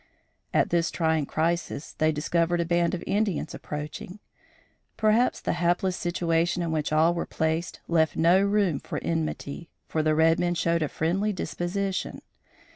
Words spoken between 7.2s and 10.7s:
placed left no room for enmity, for the red men